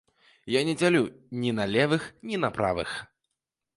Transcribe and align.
Я 0.53 0.61
не 0.69 0.73
дзялю 0.79 1.01
ні 1.43 1.51
на 1.59 1.67
левых, 1.75 2.09
ні 2.31 2.43
на 2.47 2.55
правых. 2.59 2.97